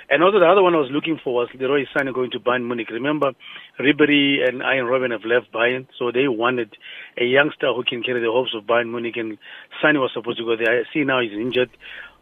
And 0.08 0.22
also 0.22 0.38
the 0.38 0.46
other 0.46 0.62
one 0.62 0.76
I 0.76 0.78
was 0.78 0.92
looking 0.92 1.18
for 1.22 1.34
was 1.34 1.48
Leroy 1.58 1.84
Sané 1.92 2.14
going 2.14 2.30
to 2.30 2.38
Bayern 2.38 2.68
Munich. 2.68 2.88
Remember, 2.90 3.32
Ribery 3.80 4.46
and 4.46 4.62
Arjen 4.62 4.84
Robben 4.84 5.10
have 5.10 5.24
left 5.24 5.50
Bayern, 5.50 5.88
so 5.98 6.12
they 6.12 6.28
wanted 6.28 6.76
a 7.18 7.24
youngster 7.24 7.72
who 7.74 7.82
can 7.82 8.04
carry 8.04 8.20
the 8.20 8.30
hopes 8.30 8.54
of 8.54 8.62
Bayern 8.62 8.92
Munich, 8.92 9.16
and 9.16 9.36
Sané 9.82 10.00
was 10.00 10.12
supposed 10.14 10.38
to 10.38 10.44
go 10.44 10.54
there. 10.54 10.80
I 10.80 10.84
see 10.94 11.02
now 11.02 11.20
he's 11.20 11.32
injured. 11.32 11.70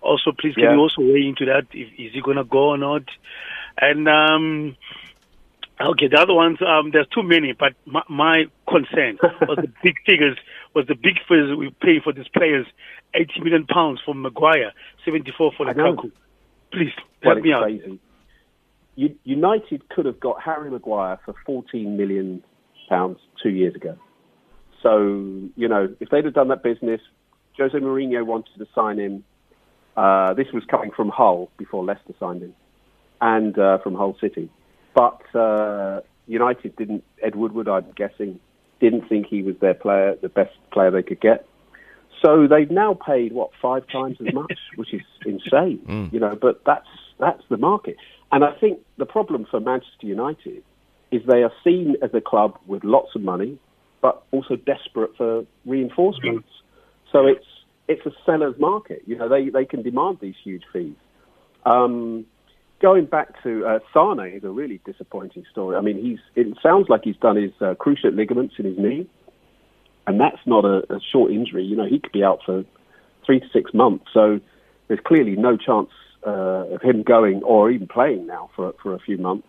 Also, 0.00 0.32
please, 0.32 0.54
can 0.54 0.64
yeah. 0.64 0.72
you 0.72 0.80
also 0.80 1.02
weigh 1.02 1.28
into 1.28 1.44
that? 1.44 1.66
If, 1.72 1.88
is 1.98 2.14
he 2.14 2.22
going 2.22 2.38
to 2.38 2.44
go 2.44 2.70
or 2.70 2.78
not? 2.78 3.02
And 3.76 4.08
um, 4.08 4.76
okay, 5.78 6.08
the 6.08 6.18
other 6.18 6.32
ones, 6.32 6.58
um, 6.66 6.92
there's 6.92 7.08
too 7.08 7.22
many, 7.22 7.52
but 7.52 7.74
my, 7.84 8.02
my 8.08 8.44
concern 8.66 9.18
was 9.42 9.58
the 9.60 9.72
big 9.82 9.96
figures, 10.06 10.38
was 10.74 10.86
the 10.86 10.94
big 10.94 11.18
figures 11.28 11.56
we 11.56 11.70
pay 11.80 12.00
for 12.02 12.12
these 12.12 12.28
players, 12.28 12.66
80 13.14 13.40
million 13.40 13.66
pounds 13.66 14.00
for 14.04 14.14
Maguire, 14.14 14.72
74 15.04 15.52
for 15.56 15.66
Lukaku. 15.66 16.10
Please 16.72 16.92
help 17.22 17.40
me 17.40 17.52
out. 17.52 17.62
Crazy. 17.62 18.00
United 19.24 19.88
could 19.88 20.06
have 20.06 20.20
got 20.20 20.40
Harry 20.40 20.70
Maguire 20.70 21.18
for 21.24 21.34
14 21.46 21.96
million 21.96 22.44
pounds 22.88 23.18
two 23.42 23.50
years 23.50 23.74
ago. 23.74 23.96
So 24.82 24.98
you 25.56 25.68
know, 25.68 25.94
if 26.00 26.10
they'd 26.10 26.24
have 26.24 26.34
done 26.34 26.48
that 26.48 26.62
business, 26.62 27.00
Jose 27.56 27.76
Mourinho 27.76 28.24
wanted 28.24 28.58
to 28.58 28.66
sign 28.74 28.98
him. 28.98 29.24
Uh, 29.96 30.34
this 30.34 30.46
was 30.52 30.64
coming 30.68 30.90
from 30.90 31.08
Hull 31.08 31.50
before 31.56 31.84
Leicester 31.84 32.14
signed 32.18 32.42
him 32.42 32.54
and 33.20 33.58
uh, 33.58 33.78
from 33.78 33.94
Hull 33.94 34.16
City. 34.20 34.50
But 34.94 35.22
uh, 35.34 36.00
United 36.26 36.76
didn't. 36.76 37.04
Ed 37.22 37.34
Woodward, 37.36 37.68
I'm 37.68 37.90
guessing, 37.96 38.40
didn't 38.84 39.08
think 39.08 39.26
he 39.26 39.42
was 39.42 39.56
their 39.60 39.74
player, 39.74 40.16
the 40.20 40.28
best 40.28 40.54
player 40.70 40.90
they 40.90 41.02
could 41.02 41.20
get. 41.20 41.46
So 42.22 42.46
they've 42.46 42.70
now 42.70 42.94
paid 42.94 43.32
what 43.32 43.50
five 43.60 43.84
times 43.88 44.16
as 44.26 44.32
much, 44.32 44.58
which 44.76 44.92
is 44.92 45.02
insane, 45.24 45.80
mm. 45.86 46.12
you 46.12 46.20
know. 46.20 46.36
But 46.40 46.62
that's 46.64 46.86
that's 47.18 47.42
the 47.48 47.56
market, 47.56 47.96
and 48.30 48.44
I 48.44 48.52
think 48.52 48.80
the 48.98 49.06
problem 49.06 49.46
for 49.50 49.60
Manchester 49.60 50.06
United 50.06 50.62
is 51.10 51.22
they 51.26 51.42
are 51.42 51.52
seen 51.62 51.96
as 52.02 52.10
a 52.14 52.20
club 52.20 52.58
with 52.66 52.82
lots 52.84 53.14
of 53.14 53.22
money, 53.22 53.58
but 54.00 54.22
also 54.32 54.56
desperate 54.56 55.16
for 55.16 55.44
reinforcements. 55.64 56.48
Mm. 56.48 57.12
So 57.12 57.26
it's 57.26 57.46
it's 57.88 58.04
a 58.06 58.12
seller's 58.26 58.58
market. 58.58 59.02
You 59.06 59.16
know, 59.16 59.28
they 59.28 59.48
they 59.48 59.64
can 59.64 59.82
demand 59.82 60.18
these 60.20 60.36
huge 60.42 60.64
fees. 60.72 60.96
Um, 61.64 62.26
going 62.84 63.06
back 63.06 63.42
to 63.42 63.50
uh, 63.66 63.78
Sane 63.94 64.34
is 64.36 64.44
a 64.44 64.50
really 64.50 64.78
disappointing 64.84 65.44
story. 65.50 65.76
I 65.76 65.80
mean, 65.80 65.98
he's 66.06 66.18
it 66.36 66.46
sounds 66.62 66.86
like 66.88 67.00
he's 67.04 67.16
done 67.16 67.36
his 67.36 67.52
uh, 67.60 67.74
cruciate 67.74 68.14
ligaments 68.14 68.54
in 68.58 68.66
his 68.66 68.78
knee 68.78 69.08
and 70.06 70.20
that's 70.20 70.40
not 70.46 70.64
a, 70.64 70.82
a 70.92 71.00
short 71.12 71.32
injury. 71.32 71.64
You 71.64 71.76
know, 71.76 71.86
he 71.86 71.98
could 71.98 72.12
be 72.12 72.22
out 72.22 72.40
for 72.44 72.64
three 73.24 73.40
to 73.40 73.46
six 73.52 73.72
months. 73.72 74.06
So 74.12 74.40
there's 74.88 75.00
clearly 75.04 75.36
no 75.36 75.56
chance 75.56 75.90
uh, 76.26 76.74
of 76.74 76.82
him 76.82 77.02
going 77.02 77.42
or 77.42 77.70
even 77.70 77.86
playing 77.86 78.26
now 78.26 78.50
for 78.54 78.74
for 78.82 78.94
a 78.94 78.98
few 78.98 79.18
months. 79.18 79.48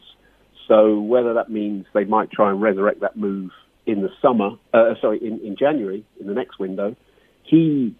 So 0.67 0.99
whether 0.99 1.33
that 1.33 1.49
means 1.49 1.85
they 1.93 2.05
might 2.05 2.31
try 2.31 2.49
and 2.49 2.61
resurrect 2.61 3.01
that 3.01 3.15
move 3.15 3.51
in 3.85 4.01
the 4.01 4.09
summer, 4.21 4.51
uh, 4.73 4.95
sorry, 4.99 5.19
in, 5.23 5.39
in 5.41 5.55
January 5.55 6.03
in 6.19 6.27
the 6.27 6.33
next 6.33 6.57
window, 6.57 6.95
he 7.43 7.95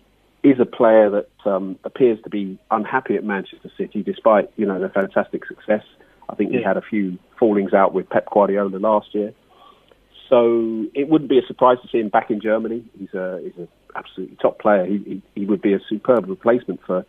is 0.45 0.59
a 0.59 0.65
player 0.65 1.09
that 1.09 1.49
um, 1.49 1.77
appears 1.83 2.21
to 2.23 2.29
be 2.29 2.59
unhappy 2.69 3.15
at 3.15 3.23
Manchester 3.23 3.71
City, 3.75 4.03
despite 4.03 4.51
you 4.57 4.65
know 4.65 4.79
their 4.79 4.89
fantastic 4.89 5.45
success. 5.45 5.83
I 6.29 6.35
think 6.35 6.51
yeah. 6.51 6.59
he 6.59 6.63
had 6.63 6.77
a 6.77 6.81
few 6.81 7.17
fallings 7.39 7.73
out 7.73 7.93
with 7.93 8.07
Pep 8.09 8.29
Guardiola 8.31 8.77
last 8.77 9.13
year. 9.15 9.33
So 10.29 10.85
it 10.93 11.09
wouldn't 11.09 11.29
be 11.29 11.39
a 11.39 11.45
surprise 11.47 11.77
to 11.81 11.87
see 11.87 11.99
him 11.99 12.09
back 12.09 12.29
in 12.29 12.41
Germany. 12.41 12.83
He's 12.97 13.13
a 13.15 13.41
he's 13.43 13.57
an 13.57 13.67
absolutely 13.95 14.37
top 14.37 14.59
player. 14.59 14.85
He, 14.85 14.97
he, 14.99 15.21
he 15.33 15.45
would 15.45 15.61
be 15.61 15.73
a 15.73 15.79
superb 15.89 16.29
replacement 16.29 16.79
for 16.85 17.05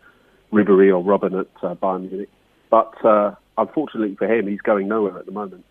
Ribery 0.51 0.89
or 0.89 1.03
Robben 1.03 1.39
at 1.39 1.47
uh, 1.63 1.75
Bayern 1.75 2.09
Munich. 2.09 2.29
But 2.71 2.93
uh, 3.05 3.35
unfortunately 3.55 4.15
for 4.15 4.27
him, 4.27 4.47
he's 4.47 4.61
going 4.61 4.87
nowhere 4.87 5.17
at 5.19 5.27
the 5.27 5.31
moment. 5.31 5.63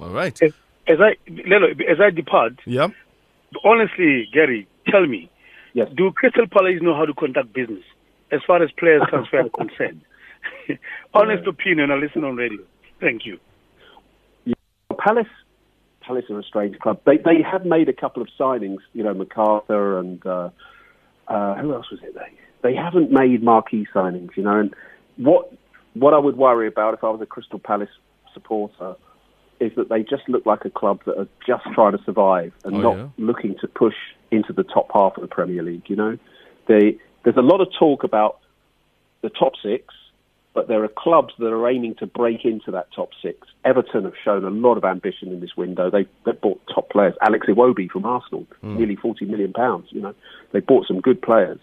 All 0.00 0.10
right. 0.10 0.40
As, 0.42 0.52
as 0.86 0.98
I 1.00 1.16
Lelo, 1.30 1.70
as 1.90 2.00
I 2.00 2.10
depart, 2.10 2.54
yeah. 2.64 2.88
Honestly, 3.64 4.28
Gary, 4.32 4.66
tell 4.88 5.06
me, 5.06 5.30
yes. 5.78 5.88
do 5.96 6.12
Crystal 6.12 6.46
Palace 6.46 6.80
know 6.80 6.94
how 6.94 7.04
to 7.04 7.14
conduct 7.14 7.52
business 7.52 7.82
as 8.30 8.40
far 8.46 8.62
as 8.62 8.70
players 8.78 9.02
transfer 9.08 9.40
are 9.40 9.48
concerned? 9.50 10.02
Honest 11.14 11.44
yeah. 11.44 11.50
opinion, 11.50 11.90
I 11.90 11.94
listen 11.96 12.24
on 12.24 12.36
radio. 12.36 12.62
Thank 13.00 13.26
you. 13.26 13.38
Yeah. 14.44 14.54
Palace 14.98 15.26
Palace 16.06 16.24
are 16.30 16.38
a 16.38 16.42
strange 16.42 16.78
club. 16.78 17.00
They 17.04 17.18
they 17.18 17.42
have 17.42 17.64
made 17.64 17.88
a 17.88 17.92
couple 17.92 18.22
of 18.22 18.28
signings, 18.38 18.78
you 18.92 19.04
know, 19.04 19.14
MacArthur 19.14 19.98
and 19.98 20.24
uh, 20.26 20.50
uh, 21.28 21.54
who 21.56 21.74
else 21.74 21.86
was 21.90 22.00
it? 22.02 22.14
They 22.14 22.70
they 22.70 22.74
haven't 22.74 23.12
made 23.12 23.42
marquee 23.42 23.86
signings, 23.94 24.30
you 24.36 24.42
know. 24.42 24.58
And 24.58 24.74
what 25.16 25.52
what 25.94 26.14
I 26.14 26.18
would 26.18 26.36
worry 26.36 26.66
about 26.66 26.94
if 26.94 27.04
I 27.04 27.10
was 27.10 27.20
a 27.20 27.26
Crystal 27.26 27.58
Palace 27.58 27.90
supporter 28.32 28.96
is 29.60 29.72
that 29.76 29.88
they 29.88 30.02
just 30.02 30.28
look 30.28 30.46
like 30.46 30.64
a 30.64 30.70
club 30.70 31.00
that 31.06 31.18
are 31.18 31.28
just 31.46 31.64
trying 31.74 31.96
to 31.96 32.02
survive 32.04 32.52
and 32.64 32.76
oh, 32.76 32.80
not 32.80 32.96
yeah? 32.96 33.08
looking 33.18 33.56
to 33.60 33.68
push 33.68 33.96
into 34.30 34.52
the 34.52 34.64
top 34.64 34.90
half 34.92 35.16
of 35.16 35.22
the 35.22 35.28
Premier 35.28 35.62
League. 35.62 35.84
You 35.88 35.96
know, 35.96 36.18
they, 36.66 36.98
there's 37.24 37.36
a 37.36 37.42
lot 37.42 37.60
of 37.60 37.68
talk 37.78 38.04
about 38.04 38.38
the 39.22 39.30
top 39.30 39.54
six 39.62 39.92
but 40.58 40.66
there 40.66 40.82
are 40.82 40.88
clubs 40.88 41.32
that 41.38 41.52
are 41.52 41.68
aiming 41.68 41.94
to 42.00 42.06
break 42.06 42.44
into 42.44 42.72
that 42.72 42.88
top 42.92 43.10
six. 43.22 43.46
Everton 43.64 44.02
have 44.02 44.14
shown 44.24 44.44
a 44.44 44.50
lot 44.50 44.76
of 44.76 44.84
ambition 44.84 45.28
in 45.28 45.38
this 45.38 45.56
window. 45.56 45.88
They 45.88 46.04
they 46.26 46.32
bought 46.32 46.60
top 46.74 46.90
players. 46.90 47.14
Alex 47.22 47.46
Iwobi 47.46 47.88
from 47.88 48.04
Arsenal, 48.04 48.44
mm. 48.60 48.76
nearly 48.76 48.96
forty 48.96 49.24
million 49.24 49.52
pounds. 49.52 49.86
You 49.90 50.00
know, 50.00 50.14
they 50.50 50.58
bought 50.58 50.88
some 50.88 51.00
good 51.00 51.22
players. 51.22 51.60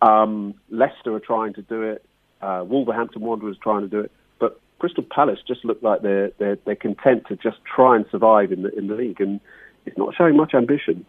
Um, 0.00 0.54
Leicester 0.70 1.12
are 1.12 1.18
trying 1.18 1.54
to 1.54 1.62
do 1.62 1.82
it. 1.82 2.04
Uh, 2.40 2.62
Wolverhampton 2.64 3.22
Wanderers 3.22 3.56
are 3.56 3.62
trying 3.64 3.82
to 3.82 3.88
do 3.88 3.98
it. 3.98 4.12
But 4.38 4.60
Crystal 4.78 5.04
Palace 5.04 5.38
just 5.46 5.64
look 5.64 5.82
like 5.82 6.02
they're 6.02 6.30
they're 6.38 6.58
they're 6.64 6.76
content 6.76 7.26
to 7.28 7.36
just 7.36 7.58
try 7.64 7.96
and 7.96 8.04
survive 8.10 8.52
in 8.52 8.62
the 8.62 8.76
in 8.76 8.88
the 8.88 8.94
league, 8.94 9.20
and 9.20 9.40
it's 9.86 9.96
not 9.96 10.14
showing 10.14 10.36
much 10.36 10.54
ambition. 10.54 11.04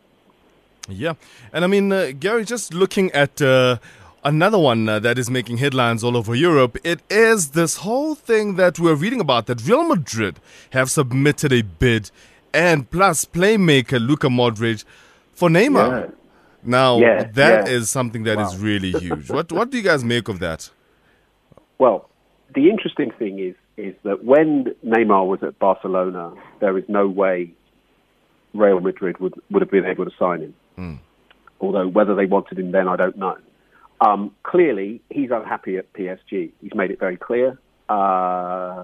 Yeah, 0.89 1.13
and 1.51 1.65
I 1.65 1.67
mean, 1.67 1.91
uh, 1.91 2.11
Gary, 2.19 2.45
just 2.45 2.73
looking 2.73 3.11
at. 3.11 3.41
Uh, 3.41 3.77
Another 4.23 4.57
one 4.57 4.89
uh, 4.89 4.99
that 4.99 5.17
is 5.17 5.29
making 5.29 5.57
headlines 5.57 6.03
all 6.03 6.17
over 6.17 6.35
Europe, 6.35 6.77
it 6.83 6.99
is 7.09 7.51
this 7.51 7.77
whole 7.77 8.13
thing 8.13 8.55
that 8.55 8.77
we're 8.77 8.95
reading 8.95 9.21
about 9.21 9.45
that 9.45 9.65
Real 9.65 9.83
Madrid 9.83 10.41
have 10.71 10.91
submitted 10.91 11.53
a 11.53 11.61
bid 11.61 12.11
and 12.53 12.91
plus 12.91 13.23
playmaker 13.23 14.05
Luka 14.05 14.27
Modric 14.27 14.83
for 15.33 15.47
Neymar. 15.47 16.09
Yeah. 16.09 16.11
Now, 16.63 16.97
yeah, 16.97 17.23
that 17.23 17.67
yeah. 17.67 17.73
is 17.73 17.89
something 17.89 18.23
that 18.23 18.35
wow. 18.35 18.47
is 18.47 18.57
really 18.57 18.91
huge. 18.91 19.29
what 19.29 19.49
what 19.51 19.69
do 19.69 19.77
you 19.77 19.83
guys 19.83 20.03
make 20.03 20.27
of 20.27 20.39
that? 20.39 20.71
Well, 21.77 22.09
the 22.57 22.71
interesting 22.71 23.11
thing 23.11 23.37
is 23.37 23.55
is 23.77 23.93
that 24.03 24.23
when 24.23 24.73
Neymar 24.83 25.27
was 25.27 25.39
at 25.43 25.59
Barcelona, 25.59 26.33
there 26.59 26.75
is 26.79 26.83
no 26.87 27.07
way 27.07 27.53
Real 28.55 28.79
Madrid 28.79 29.19
would, 29.19 29.35
would 29.51 29.61
have 29.61 29.69
been 29.69 29.85
able 29.85 30.05
to 30.05 30.11
sign 30.17 30.41
him. 30.41 30.53
Mm. 30.77 30.99
Although 31.61 31.87
whether 31.87 32.15
they 32.15 32.25
wanted 32.25 32.57
him 32.57 32.71
then, 32.71 32.87
I 32.87 32.95
don't 32.95 33.15
know. 33.15 33.37
Um, 34.01 34.31
clearly, 34.41 35.01
he's 35.11 35.29
unhappy 35.31 35.77
at 35.77 35.93
PSG. 35.93 36.51
He's 36.59 36.73
made 36.73 36.89
it 36.89 36.99
very 36.99 37.17
clear. 37.17 37.59
Uh, 37.87 38.83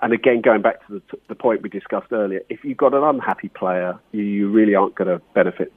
and 0.00 0.12
again, 0.12 0.40
going 0.40 0.62
back 0.62 0.86
to 0.86 0.94
the, 0.94 1.18
the, 1.28 1.34
point 1.34 1.62
we 1.62 1.68
discussed 1.68 2.12
earlier, 2.12 2.42
if 2.48 2.62
you've 2.62 2.76
got 2.76 2.94
an 2.94 3.02
unhappy 3.02 3.48
player, 3.48 3.98
you, 4.12 4.22
you 4.22 4.50
really 4.50 4.76
aren't 4.76 4.94
going 4.94 5.08
to 5.08 5.20
benefit 5.34 5.72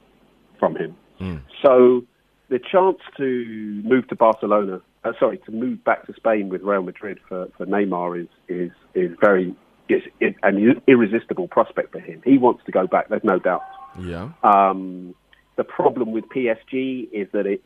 from 0.60 0.76
him. 0.76 0.96
Mm. 1.20 1.40
So 1.62 2.04
the 2.48 2.58
chance 2.58 2.98
to 3.16 3.82
move 3.84 4.06
to 4.08 4.16
Barcelona, 4.16 4.80
uh, 5.04 5.12
sorry, 5.18 5.38
to 5.38 5.52
move 5.52 5.82
back 5.84 6.06
to 6.06 6.14
Spain 6.14 6.48
with 6.48 6.62
Real 6.62 6.82
Madrid 6.82 7.18
for, 7.28 7.48
for 7.56 7.66
Neymar 7.66 8.22
is 8.22 8.28
is 8.48 8.70
is 8.94 9.16
very 9.20 9.54
is 9.88 10.02
an 10.42 10.82
irresistible 10.86 11.48
prospect 11.48 11.92
for 11.92 12.00
him. 12.00 12.20
He 12.24 12.38
wants 12.38 12.64
to 12.66 12.72
go 12.72 12.86
back. 12.86 13.08
There's 13.08 13.24
no 13.24 13.38
doubt. 13.38 13.62
Yeah. 13.98 14.30
Um, 14.42 15.14
the 15.56 15.64
problem 15.64 16.12
with 16.12 16.24
PSG 16.28 17.08
is 17.12 17.28
that 17.32 17.46
it's 17.46 17.64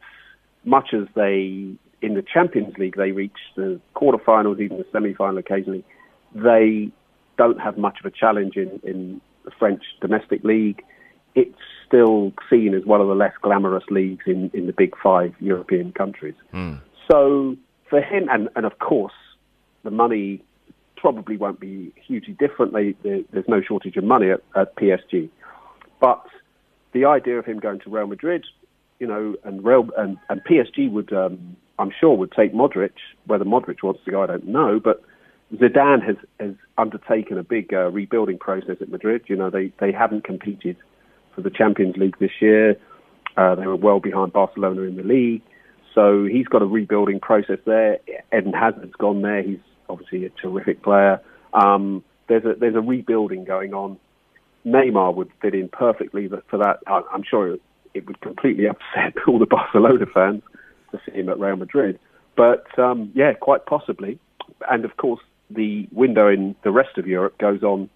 much 0.65 0.95
as 0.95 1.09
they 1.15 1.77
in 2.01 2.15
the 2.15 2.23
Champions 2.23 2.77
League 2.79 2.97
they 2.97 3.13
reach 3.13 3.37
the 3.57 3.81
quarterfinals, 3.95 4.61
even 4.61 4.79
the 4.79 4.87
semi-final 4.93 5.39
occasionally, 5.39 5.85
they 6.35 6.91
don't 7.39 7.61
have 7.61 7.79
much 7.79 7.99
of 8.01 8.07
a 8.07 8.11
challenge 8.11 8.57
in, 8.57 8.81
in 8.83 9.21
the 9.45 9.51
French 9.59 9.83
domestic 10.01 10.45
league. 10.45 10.83
It's 11.35 11.55
still 11.87 12.33
seen 12.51 12.75
as 12.75 12.85
one 12.85 13.01
of 13.01 13.09
the 13.09 13.15
less 13.15 13.33
glamorous 13.41 13.85
leagues 13.89 14.25
in, 14.27 14.51
in 14.53 14.67
the 14.67 14.73
big 14.73 14.95
five 15.03 15.35
European 15.41 15.93
countries. 15.93 16.35
Mm. 16.53 16.81
So 17.13 17.57
for 17.91 18.01
him, 18.01 18.29
and, 18.31 18.49
and 18.57 18.65
of 18.65 18.79
course, 18.79 19.13
the 19.85 19.91
money 19.91 20.43
probably 20.97 21.37
won't 21.37 21.61
be 21.61 21.93
hugely 22.07 22.35
different. 22.35 22.73
They, 22.73 22.95
they, 23.03 23.25
there's 23.33 23.49
no 23.49 23.61
shortage 23.61 23.97
of 23.97 24.05
money 24.05 24.31
at, 24.31 24.43
at 24.57 24.75
PSG. 24.77 25.29
But 26.01 26.25
the 26.93 27.05
idea 27.05 27.39
of 27.39 27.45
him 27.45 27.59
going 27.59 27.81
to 27.81 27.91
Real 27.91 28.07
Madrid 28.07 28.45
you 29.03 29.09
know, 29.09 29.35
and 29.43 29.65
Real 29.65 29.89
and, 29.99 30.17
and 30.29 30.41
PSG 30.45 30.89
would, 30.89 31.13
um, 31.13 31.57
I'm 31.77 31.91
sure, 31.99 32.17
would 32.17 32.31
take 32.31 32.55
Modric. 32.55 32.93
Whether 33.27 33.45
Modric 33.45 33.83
wants 33.83 33.99
to 34.05 34.13
go, 34.13 34.23
I 34.23 34.29
don't 34.29 34.47
know. 34.47 34.79
But 34.79 35.03
Zidane 35.53 36.07
has 36.07 36.15
has 36.39 36.55
undertaken 36.79 37.37
a 37.37 37.43
big 37.43 37.75
uh, 37.75 37.91
rebuilding 37.91 38.39
process 38.39 38.77
at 38.81 38.89
Madrid. 38.91 39.23
You 39.27 39.35
know, 39.35 39.51
they 39.51 39.73
they 39.81 39.91
haven't 39.91 40.23
competed 40.23 40.77
for 41.35 41.41
the 41.41 41.51
Champions 41.51 41.97
League 41.97 42.17
this 42.21 42.31
year. 42.41 42.77
Uh, 43.37 43.57
they 43.57 43.67
were 43.67 43.75
well 43.75 43.99
behind 43.99 44.33
Barcelona 44.33 44.83
in 44.83 44.95
the 44.95 45.03
league. 45.03 45.43
So 45.95 46.25
he's 46.25 46.47
got 46.47 46.63
a 46.63 46.67
rebuilding 46.67 47.21
process 47.21 47.59
there. 47.67 47.99
Eden 48.37 48.53
Hazard's 48.53 48.95
gone 48.95 49.23
there. 49.23 49.43
He's 49.43 49.59
obviously 49.89 50.25
a 50.25 50.31
terrific 50.31 50.83
player. 50.83 51.21
Um, 51.53 52.03
there's 52.29 52.45
a 52.45 52.55
there's 52.59 52.75
a 52.75 52.81
rebuilding 52.81 53.45
going 53.45 53.75
on. 53.75 53.99
Neymar 54.65 55.15
would 55.15 55.31
fit 55.41 55.55
in 55.55 55.69
perfectly 55.69 56.29
for 56.49 56.59
that. 56.59 56.79
I'm 56.87 57.25
sure 57.29 57.57
it 57.95 58.07
would 58.07 58.21
completely 58.21 58.67
upset 58.69 59.15
all 59.27 59.39
the 59.39 59.47
Barcelona 59.47 60.07
fans 60.13 60.43
to 60.93 61.01
see 61.05 61.19
him 61.19 61.29
at 61.29 61.39
Real 61.39 61.57
Madrid. 61.57 61.99
But 62.37 62.67
um, 62.79 63.11
yeah, 63.15 63.35
quite 63.35 63.67
possibly. 63.67 64.19
And 64.71 64.85
of 64.85 64.97
course, 64.97 65.21
the 65.51 65.89
window 65.93 66.29
in 66.29 66.55
the 66.65 66.71
rest 66.71 66.97
of 66.97 67.07
Europe 67.07 67.37
goes 67.39 67.63
on 67.63 67.91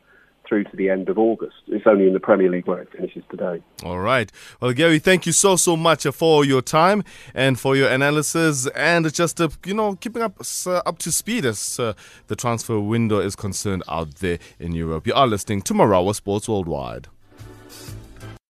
through 0.49 0.65
to 0.65 0.77
the 0.77 0.91
end 0.91 1.09
of 1.09 1.19
August. 1.19 1.57
It's 1.69 1.87
only 1.87 2.07
in 2.07 2.13
the 2.13 2.21
Premier 2.21 2.51
League 2.51 2.67
where 2.67 2.81
it 2.81 2.91
finishes 2.93 3.25
today. 3.31 3.63
All 3.85 3.99
right. 3.99 4.31
Well, 4.61 4.73
Gary, 4.73 4.99
thank 4.99 5.27
you 5.27 5.33
so 5.33 5.57
so 5.57 5.77
much 5.77 6.05
for 6.05 6.45
your 6.45 6.63
time 6.63 7.05
and 7.35 7.59
for 7.59 7.77
your 7.77 7.89
analysis 7.89 8.67
and 8.69 9.13
just 9.13 9.41
uh, 9.41 9.49
you 9.65 9.75
know 9.75 9.97
keeping 9.97 10.23
up 10.23 10.41
uh, 10.67 10.83
up 10.87 10.99
to 10.99 11.13
speed 11.13 11.45
as 11.45 11.79
uh, 11.79 11.95
the 12.29 12.37
transfer 12.37 12.79
window 12.79 13.21
is 13.21 13.37
concerned 13.37 13.83
out 13.89 14.17
there 14.17 14.39
in 14.59 14.73
Europe. 14.73 15.07
You 15.07 15.15
are 15.15 15.27
listening 15.27 15.63
to 15.63 15.75
Marawa 15.75 16.15
Sports 16.15 16.49
Worldwide. 16.49 17.09